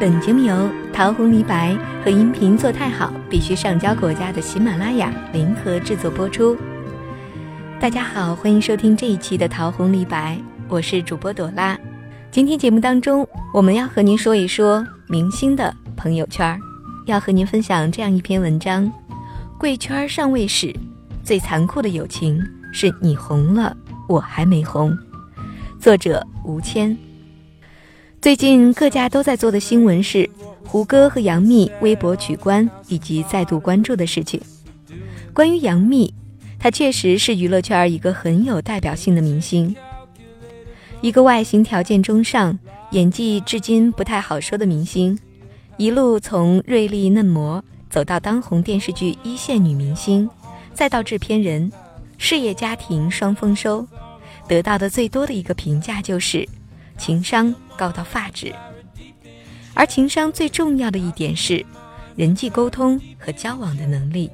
[0.00, 6.56] 本节目由桃红李白和音频做太好必须上交国家的喜马拉雅联合制作播出。
[7.78, 11.78] 大家好，欢迎收听这一期的桃红李白，我是主播朵拉。
[12.30, 16.58] 今天节目当中，我们要和您说一说明星的朋友圈，
[17.04, 18.90] 要和您分享这样一篇文章：
[19.58, 20.74] 贵圈尚未始，
[21.22, 22.42] 最残酷的友情
[22.72, 23.76] 是你红了，
[24.08, 24.96] 我还没红。
[25.78, 26.96] 作者吴谦。
[28.20, 30.28] 最近各家都在做的新闻是
[30.66, 34.38] 胡歌和杨幂微博取关以及再度关注的事情。
[35.32, 36.12] 关于杨幂，
[36.58, 39.74] 她确实是娱乐圈一个很有代表性的明星，
[41.00, 42.58] 一个外形条件中上、
[42.90, 45.18] 演技至今不太好说的明星，
[45.78, 50.28] 一路从锐利嫩模走到当红电视剧一线女明星，
[50.74, 51.72] 再到制片人，
[52.18, 53.86] 事业家庭双丰收，
[54.46, 56.46] 得到的最多的一个评价就是
[57.00, 57.52] 情商。
[57.76, 58.54] 高到发指，
[59.72, 61.64] 而情商最重要的一点是
[62.14, 64.30] 人际沟通和交往的能力。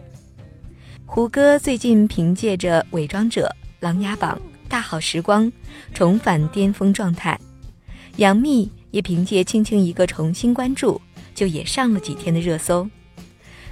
[1.05, 3.43] 胡歌最近凭借着《伪装者》
[3.79, 4.37] 《琅琊榜》
[4.69, 5.47] 《大好时光》
[5.95, 7.39] 重返巅峰状态，
[8.17, 11.01] 杨幂也凭借《轻轻一个》重新关注，
[11.33, 12.91] 就也上了几天的热搜。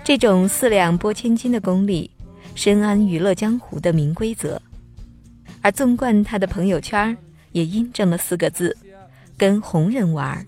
[0.04, 2.08] 这种四两拨千斤的功力，
[2.54, 4.62] 深谙娱乐江湖的明规则。
[5.62, 7.16] 而纵观他的朋友圈，
[7.50, 8.76] 也印证了四个字。
[9.36, 10.46] 跟红人玩，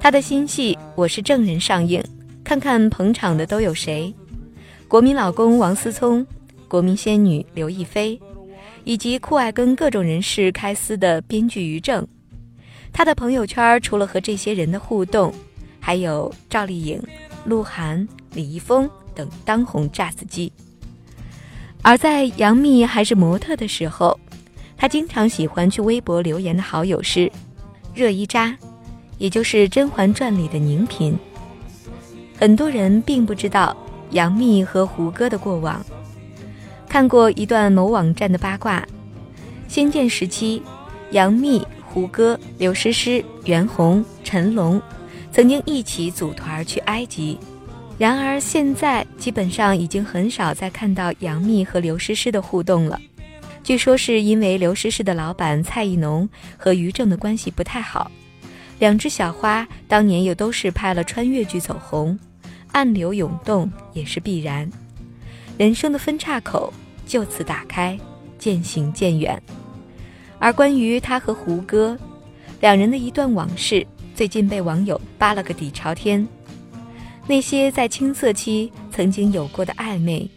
[0.00, 2.02] 他的新戏《我是证人》上映，
[2.44, 4.12] 看看捧场的都有谁？
[4.86, 6.26] 国民老公王思聪，
[6.68, 8.20] 国民仙女刘亦菲，
[8.84, 12.06] 以及酷爱跟各种人士开撕的编剧于正。
[12.92, 15.32] 他的朋友圈除了和这些人的互动，
[15.80, 17.02] 还有赵丽颖、
[17.46, 20.52] 鹿晗、李易峰等当红炸子鸡。
[21.80, 24.20] 而在杨幂还是模特的时候，
[24.76, 27.32] 他经常喜欢去微博留言的好友是。
[27.94, 28.56] 热依扎，
[29.18, 31.16] 也就是《甄嬛传》里的宁嫔。
[32.38, 33.76] 很多人并不知道
[34.10, 35.84] 杨幂和胡歌的过往。
[36.88, 38.86] 看过一段某网站的八卦：
[39.68, 40.62] 仙剑时期，
[41.10, 44.80] 杨幂、胡歌、刘诗诗、袁弘、陈龙
[45.30, 47.38] 曾经一起组团去埃及。
[47.98, 53.00] 然而现在基本上已经很少再看到杨幂和刘诗诗的互动了。
[53.62, 58.10] 据说是因为刘诗诗的老板蔡艺农和于正的关系不太好，
[58.80, 62.18] 两只小花当年又都是拍了穿越剧走红，
[62.72, 64.68] 暗流涌动也是必然，
[65.56, 66.72] 人生的分岔口
[67.06, 67.96] 就此打开，
[68.36, 69.40] 渐行渐远。
[70.40, 71.96] 而关于他和胡歌
[72.60, 76.26] 两人的一段往事，最近被网友扒了个底朝天，
[77.28, 80.28] 那些在青涩期曾经有过的暧昧。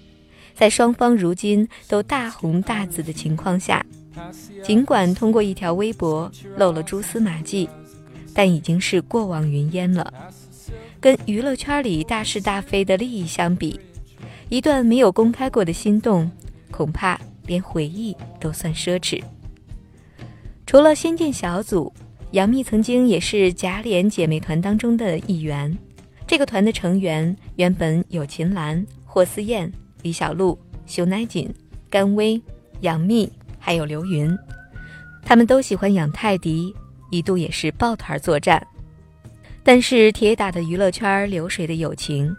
[0.55, 3.85] 在双方如今都大红大紫的情况下，
[4.63, 7.69] 尽管通过一条微博露了蛛丝马迹，
[8.33, 10.11] 但已经是过往云烟了。
[11.01, 13.79] 跟娱乐圈里大是大非的利益相比，
[14.49, 16.31] 一段没有公开过的心动，
[16.71, 19.21] 恐怕连回忆都算奢侈。
[20.65, 21.93] 除了仙剑小组，
[22.31, 25.77] 杨幂曾经也是假脸姐妹团当中的一员。
[26.25, 29.71] 这个团的成员原本有秦岚、霍思燕。
[30.05, 30.55] 李小璐、
[30.85, 31.51] 熊乃锦、
[31.89, 32.39] 甘薇、
[32.81, 33.27] 杨幂，
[33.57, 34.37] 还有刘芸，
[35.23, 36.71] 他们都喜欢养泰迪，
[37.09, 38.63] 一度也是抱团作战。
[39.63, 42.35] 但是铁打的娱乐圈流水的友情，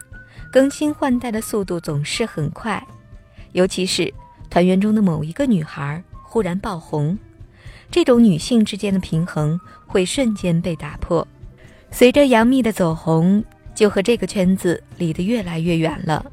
[0.49, 2.81] 更新换代的速度总是很快，
[3.51, 4.13] 尤其是
[4.49, 7.19] 团员中的某一个女孩忽然爆红，
[7.91, 11.27] 这种女性之间的平衡会瞬间被打破。
[11.91, 13.43] 随着杨幂的走红，
[13.75, 16.31] 就和这个圈子离得越来越远了。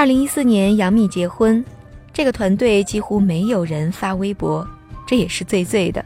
[0.00, 1.62] 二零一四年，杨幂结婚，
[2.10, 4.66] 这个团队几乎没有人发微博，
[5.06, 6.02] 这也是最最的。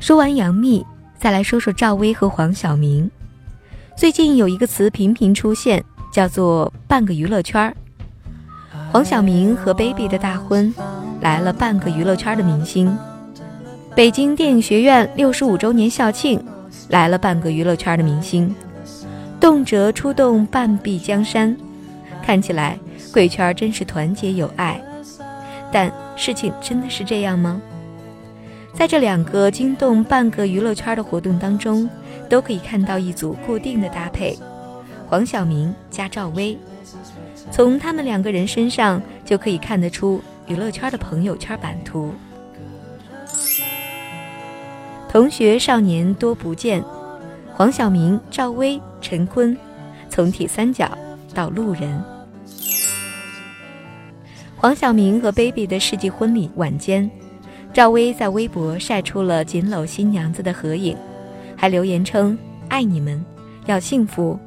[0.00, 0.82] 说完杨幂，
[1.18, 3.10] 再来说说赵薇和黄晓明。
[3.94, 7.76] 最近有一个词频频出现，叫做“半个娱乐圈”。
[8.90, 10.74] 黄晓明和 baby 的大婚，
[11.20, 12.96] 来了半个娱乐圈的明星。
[13.94, 16.42] 北京电影学院六十五周年校庆，
[16.88, 18.54] 来了半个娱乐圈的明星。
[19.38, 21.54] 动辄出动半壁江山，
[22.22, 22.78] 看起来。
[23.14, 24.82] 贵圈真是团结友爱，
[25.70, 27.62] 但事情真的是这样吗？
[28.74, 31.88] 在这两个惊动半个娱乐圈的活动当中，
[32.28, 34.36] 都可以看到一组固定的搭配：
[35.06, 36.58] 黄晓明加赵薇。
[37.52, 42.12] 从他们两个人身上就可以看得出娱乐圈的朋友圈版图。
[45.08, 46.82] 同学少年多不见，
[47.52, 49.56] 黄晓明、赵薇、陈坤，
[50.08, 50.90] 从铁三角
[51.32, 52.13] 到路人。
[54.64, 57.10] 黄晓明和 baby 的世纪婚礼晚间，
[57.74, 60.96] 赵薇在微博晒出了紧搂新娘子的合影，
[61.54, 62.34] 还留言称
[62.70, 63.22] “爱你们”，
[63.68, 64.40] 要幸福。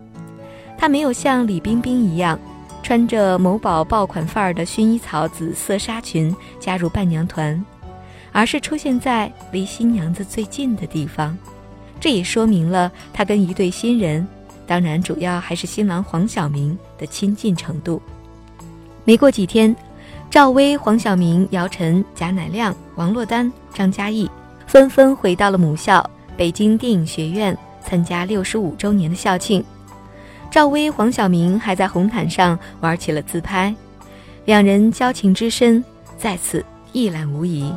[0.76, 2.40] 她没有像李冰冰一样，
[2.82, 7.64] 穿着某宝爆款范儿的薰衣草紫色纱裙加入伴娘团，
[8.32, 11.38] 而是出现在离新娘子最近的地方。
[12.00, 14.28] 这也说明了她跟一对新人，
[14.66, 18.02] 当然主要还是新郎黄晓明的亲近程度。
[19.04, 19.76] 没过几天。
[20.30, 24.30] 赵薇、黄晓明、姚晨、贾乃亮、王珞丹、张嘉译
[24.68, 29.64] 纷纷回到了母校北京电影学院参加六十五周年的校庆。
[30.52, 33.74] 赵薇、黄晓明还在红毯上玩起了自拍，
[34.46, 35.84] 两人交情之深
[36.18, 37.74] 在此一览无遗。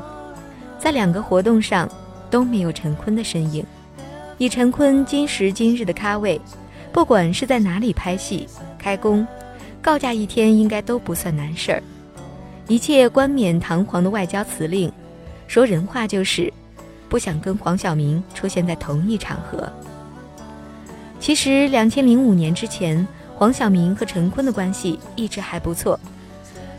[0.76, 1.88] 在两个活动上
[2.30, 3.64] 都没有陈坤的身影。
[4.38, 6.40] 以陈坤今时今日的咖位，
[6.92, 8.46] 不管是在哪里拍戏、
[8.76, 9.26] 开工，
[9.80, 11.82] 告假一天应该都不算难事儿。
[12.70, 14.92] 一切冠冕堂皇的外交辞令，
[15.48, 16.52] 说人话就是，
[17.08, 19.68] 不想跟黄晓明出现在同一场合。
[21.18, 25.98] 其实，两千零五年之前，黄晓明和陈坤的关系一直还不错。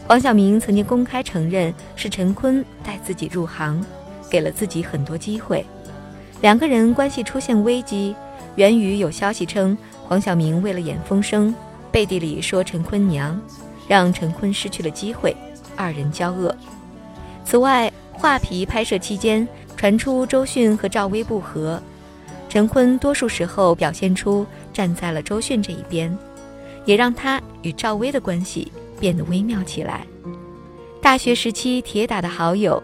[0.07, 3.85] 黄晓明曾经公开承认是陈坤带自己入行，
[4.29, 5.65] 给了自己很多机会。
[6.39, 8.15] 两个人关系出现危机，
[8.55, 9.77] 源于有消息称
[10.07, 11.49] 黄晓明为了演《风声》，
[11.91, 13.37] 背地里说陈坤娘，
[13.89, 15.35] 让陈坤失去了机会。
[15.81, 16.55] 二人交恶。
[17.43, 21.81] 此外，《画皮》拍摄期间传出周迅和赵薇不和，
[22.47, 26.15] 陈坤多数时候表现出站在了周迅这一边，
[26.85, 30.05] 也让他与赵薇的关系变得微妙起来。
[31.01, 32.81] 大学时期铁打的好友，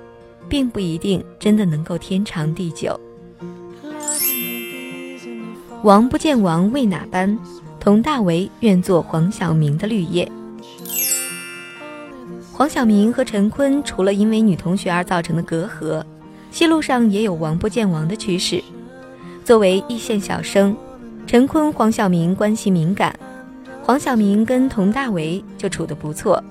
[0.49, 2.99] 并不一定真的能够天长地久。
[5.83, 7.37] 王不见王为哪般？
[7.79, 10.29] 佟大为愿做黄晓明的绿叶。
[12.57, 16.03] 黄晓明和陈坤除了因为女同学而造成的隔阂，
[16.49, 18.63] 戏路上也有王不见王的趋势。
[19.45, 20.75] 作为一线小生，
[21.27, 23.15] 陈坤、黄晓明关系敏感，
[23.83, 26.43] 黄晓明跟佟大为就处得不错。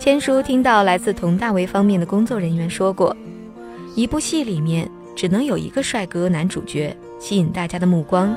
[0.00, 3.16] 千书听到来自佟大为方面的工作人员说过，
[3.94, 8.34] 一部戏里面只能有一个帅哥男主角吸引大家的目光，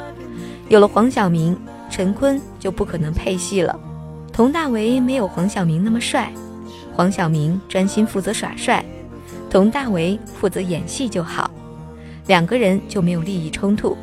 [0.70, 1.58] 有了黄晓明，
[1.90, 3.80] 陈坤就不可能配戏了。
[4.32, 6.32] 佟大为没有黄晓明那么帅。
[6.98, 8.84] 黄晓明专心负责耍帅，
[9.52, 11.52] 佟大为负责演戏就好，
[12.26, 13.96] 两个人就没有利益冲突，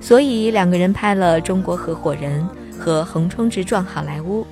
[0.00, 2.48] 所以两个人拍了《中国合伙人》
[2.78, 4.42] 和《横冲直撞好莱坞》。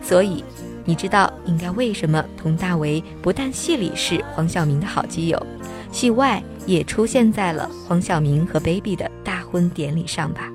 [0.00, 0.44] 所以
[0.84, 5.46] 你知道应该为什么佟大为不但戏里是黄晓明的好基友，
[5.90, 10.48] 戏外也出现在了黄晓明和 baby 的大婚典礼上吧？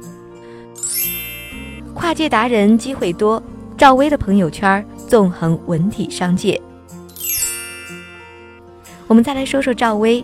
[1.94, 3.44] 跨界达人机会多，
[3.78, 4.88] 赵薇的朋友圈。
[5.12, 6.62] 纵横文体商界，
[9.08, 10.24] 我们再来说说赵薇。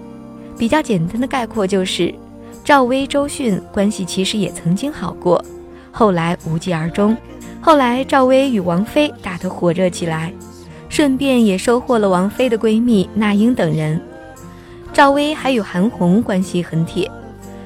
[0.57, 2.15] 比较简单的概括就是，
[2.63, 5.43] 赵薇、周迅关系其实也曾经好过，
[5.91, 7.17] 后来无疾而终。
[7.59, 10.31] 后来赵薇与王菲打得火热起来，
[10.87, 14.01] 顺便也收获了王菲的闺蜜那英等人。
[14.93, 17.11] 赵薇还与韩红关系很铁，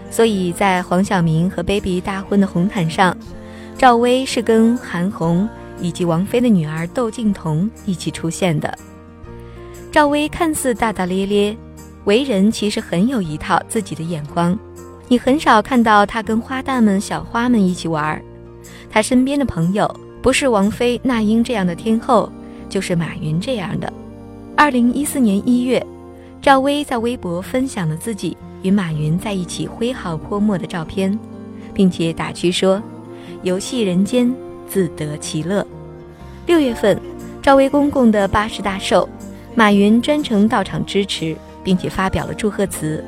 [0.10, 3.16] 所以在黄晓明和 baby 大婚的红毯上，
[3.78, 5.48] 赵薇是跟韩红。
[5.82, 8.74] 以及王菲的女儿窦靖童一起出现的。
[9.92, 11.58] 赵薇看似大大咧咧，
[12.06, 14.58] 为人其实很有一套自己的眼光。
[15.10, 18.22] 你很少看到她跟花旦们、小花们一起玩儿。
[18.90, 22.32] 她身边的朋友不是王菲、那英这样的天后，
[22.70, 23.92] 就是马云这样的。
[24.56, 25.86] 二零一四年一月，
[26.42, 31.18] 赵薇在微博分享了自己与马云在一起挥毫泼墨的照片，
[31.74, 32.82] 并且打趣说
[33.44, 34.34] ：“游戏人间。”
[34.72, 35.68] 自得其乐。
[36.46, 36.98] 六月份，
[37.42, 39.08] 赵薇公公的八十大寿，
[39.54, 43.04] 马云专程到场支持，并且发表了祝贺词。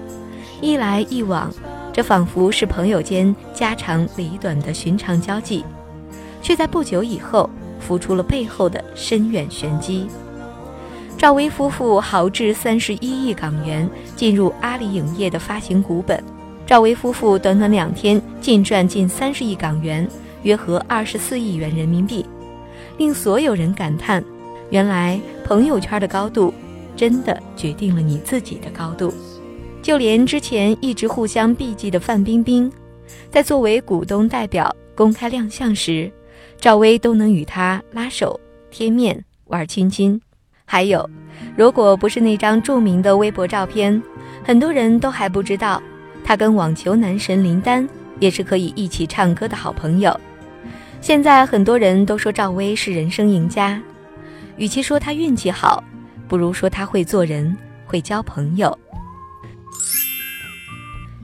[0.59, 1.49] 一来一往，
[1.93, 5.63] 这仿佛是朋友间家长里短的寻常交际，
[6.41, 10.07] 却在不久以后浮出了背后的深远玄机。
[11.17, 16.21] 赵薇夫妇豪掷三十一亿港元进入阿里影业的发行股本，
[16.65, 20.05] 赵薇夫妇短短两天净赚近三十亿港元。
[20.43, 22.25] 约合二十四亿元人民币，
[22.97, 24.23] 令所有人感叹：
[24.69, 26.53] 原来朋友圈的高度，
[26.95, 29.13] 真的决定了你自己的高度。
[29.81, 32.71] 就连之前一直互相避忌的范冰冰，
[33.29, 36.09] 在作为股东代表公开亮相时，
[36.57, 38.39] 赵薇都能与他拉手、
[38.71, 40.19] 贴面、玩亲亲。
[40.65, 41.09] 还有，
[41.57, 44.01] 如果不是那张著名的微博照片，
[44.43, 45.83] 很多人都还不知道，
[46.23, 47.87] 他跟网球男神林丹
[48.19, 50.17] 也是可以一起唱歌的好朋友。
[51.03, 53.77] 现在很多人都说赵薇是人生赢家，
[54.55, 55.83] 与其说她运气好，
[56.29, 57.53] 不如说她会做人，
[57.85, 58.79] 会交朋友。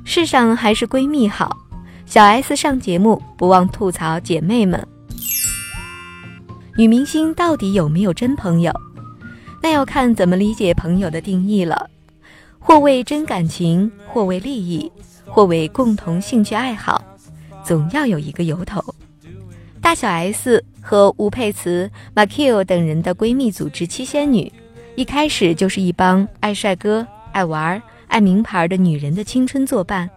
[0.04, 1.58] 世上还是闺蜜好，
[2.06, 4.86] 小 S 上节目不忘吐槽姐妹们。
[6.76, 8.74] 女明星到底有没有真朋友？
[9.64, 11.90] 那要看怎么理解朋友的定义了。
[12.60, 14.92] 或为真感情，或为利益，
[15.24, 17.02] 或为共同兴趣爱好，
[17.64, 18.84] 总要有一个由头。
[19.90, 24.54] 大小 S 和吴佩慈、马 Q 等人的闺蜜组织七仙女，
[24.94, 30.08] 一开始就是一帮爱帅哥、爱玩、爱名牌的女人的青春作伴。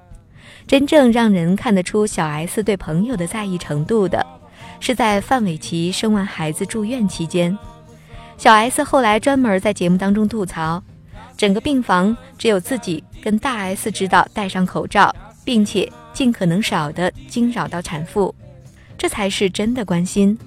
[0.66, 4.26] 真正让人看得出小 S 对朋友的在意程度的。
[4.78, 7.56] 是在范玮琪生完孩子住院期间，
[8.36, 10.82] 小 S 后来专门在节目当中吐槽，
[11.34, 18.34] 整个病房只有自己跟大 S 知道戴上口罩，并且尽可能少的惊扰到产妇，
[19.02, 20.38] 这才是真的关心，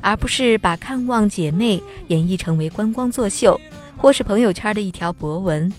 [0.00, 3.60] 而不是把看望姐妹演绎成为观光作秀
[3.98, 5.70] 或是朋友圈的一条博文。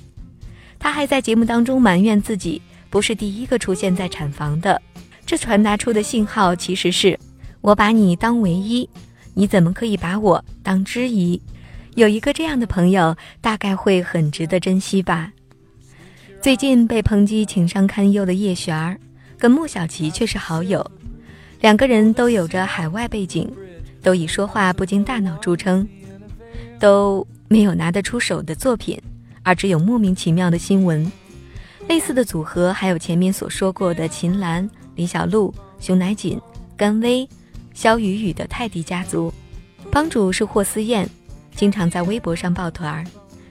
[0.77, 4.79] 他还在节目当中埋怨自己不是第一个出现在产房的，
[5.25, 7.19] 这传达出的信号其实是。
[7.61, 8.87] 我把你当唯一，
[9.33, 11.41] 你怎么可以把我当之一？
[11.95, 15.31] 有一个这样的朋友，大概会很值得珍惜吧。
[16.39, 18.99] 最近被抨击情商堪忧的叶璇儿，
[19.39, 20.85] 跟莫小琪却是好友，
[21.59, 23.51] 两个人都有着海外背景，
[24.01, 25.87] 都以说话不经大脑著称，
[26.79, 29.01] 都没有拿得出手的作品，
[29.43, 31.11] 而只有莫名其妙的新闻。
[31.87, 36.39] 类似的组合还有前面所说过的秦岚、李小璐、熊乃瑾、
[36.77, 37.27] 甘薇。
[37.71, 39.33] 肖雨雨的泰迪家族，
[39.89, 41.07] 帮主是霍思燕，
[41.55, 43.05] 经常在微博上抱团儿，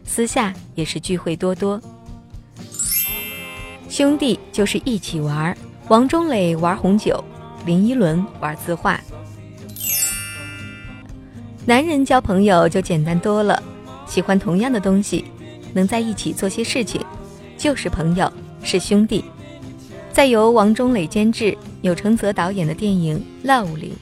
[0.05, 1.81] 私下也是聚会多多。
[3.89, 5.57] 兄弟就是一起玩儿，
[5.89, 7.25] 王中磊玩红酒，
[7.65, 9.01] 林依轮玩字画。
[11.67, 13.63] 男人交朋友就简单多了，
[14.07, 15.25] 喜欢同样的东西，
[15.75, 17.01] 能在一起做些事情，
[17.59, 19.23] 就是朋友，是兄弟。
[20.11, 23.93] 在由王中磊监制、钮承泽导演的电影《Love》里。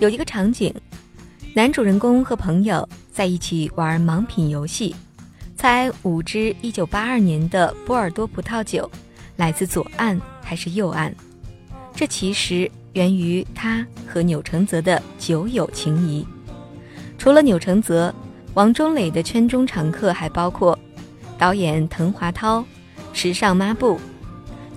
[0.00, 0.74] 有一个场景，
[1.54, 4.96] 男主人公和朋友在一起玩盲品游戏，
[5.54, 8.90] 猜五支一九八二年的波尔多葡萄酒
[9.36, 11.14] 来自左岸还是右岸。
[11.96, 16.24] 这其实源于他和钮承泽的酒友情谊。
[17.16, 18.14] 除了钮承泽，
[18.52, 20.78] 王中磊的圈中常客还包括
[21.38, 22.62] 导演滕华涛、
[23.14, 23.98] 时尚抹布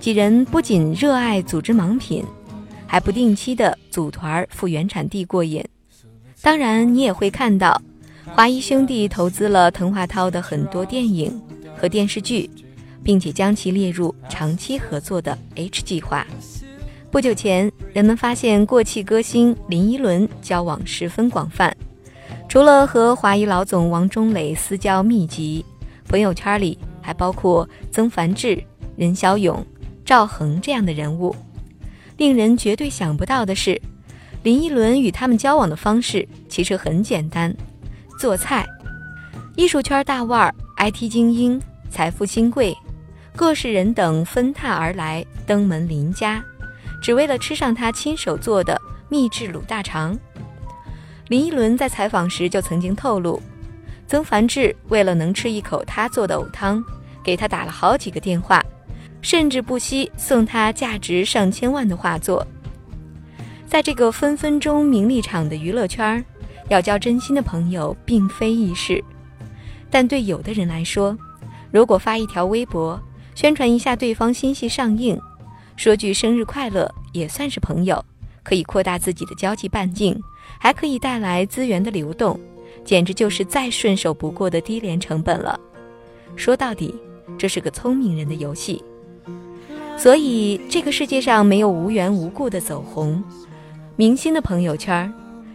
[0.00, 2.24] 几人，不仅热爱组织盲品。
[2.86, 5.64] 还不定期的组团赴原产地过瘾，
[6.42, 7.80] 当然你也会看到，
[8.34, 11.40] 华谊兄弟投资了滕华涛的很多电影
[11.76, 12.50] 和电视剧，
[13.04, 16.26] 并且将其列入长期合作的 H 计划。
[17.10, 21.76] 不久前，人们发现过气歌星林依轮交往十分广泛，
[22.48, 25.64] 除了和华谊老总王中磊私交密集，
[26.06, 28.62] 朋友圈里还包括曾梵志、
[28.96, 29.66] 任小勇、
[30.04, 31.34] 赵恒这样的人物。
[32.16, 33.80] 令人绝对想不到的是，
[34.44, 37.52] 林依轮与他们交往的方式其实很简单：
[38.20, 38.64] 做菜。
[39.56, 42.72] 艺术圈大腕、IT 精英、财富新贵，
[43.34, 46.42] 各式人等纷沓而来，登门林家，
[47.00, 50.18] 只为了吃上他亲手做的秘制卤大肠。
[51.28, 53.40] 林依轮在采访时就曾经透露，
[54.06, 56.84] 曾梵志为了能吃一口他做的藕汤，
[57.22, 58.64] 给他打了好几个电话。
[59.22, 62.46] 甚至不惜送他价值上千万的画作。
[63.66, 66.24] 在这个分分钟名利场的娱乐圈，
[66.70, 69.04] 要交真心的朋友并非易事。
[69.90, 71.14] 但对有的人来说，
[71.70, 72.98] 如果发一条微博，
[73.34, 75.20] 宣传一下对方新戏上映，
[75.80, 78.04] 说句生日快乐，也算是朋友，
[78.42, 80.14] 可以扩大自己的交际半径，
[80.58, 82.38] 还可以带来资源的流动，
[82.84, 85.58] 简直就是再顺手不过的低廉成本了。
[86.36, 86.94] 说到底，
[87.38, 88.84] 这是个聪明人的游戏。
[89.96, 93.24] 所以，这个世界上没有无缘无故的走红。
[93.96, 95.10] 明星的朋友圈，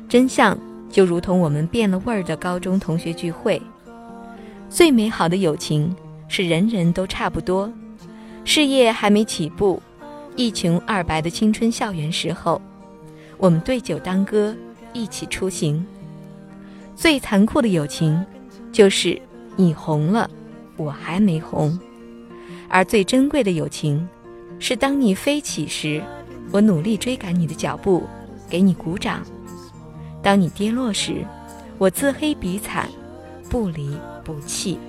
[0.09, 0.57] 真相
[0.89, 3.61] 就如同我们变了味儿的高中同学聚会。
[4.71, 5.95] 最美好的友情
[6.27, 7.71] 是人人都差不多，
[8.43, 9.79] 事业还没起步，
[10.35, 12.61] 一穷二白的青春校园时候，
[13.37, 14.55] 我们对酒当歌，
[14.93, 15.85] 一起出行。
[16.95, 18.25] 最残酷的友情，
[18.71, 19.21] 就是
[19.55, 20.29] 你红了，
[20.77, 21.77] 我还没红。
[22.67, 24.07] 而最珍贵的友情。
[24.57, 26.01] 是当你飞起时，
[26.49, 28.03] 我努力追赶你的脚步，
[28.49, 29.19] 给你鼓掌；
[30.23, 31.25] 当你跌落时，
[31.77, 32.87] 我自黑比惨，
[33.49, 34.79] 不离不弃。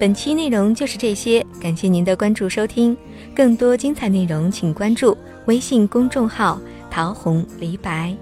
[0.00, 2.96] 本期内容就是这些，感谢您的关注收听。
[3.36, 5.14] 更多精彩内容，请关注
[5.44, 6.58] 微信公众号
[6.90, 8.16] “桃红李白”。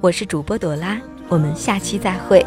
[0.00, 2.46] 我是主播朵拉，我们下期再会。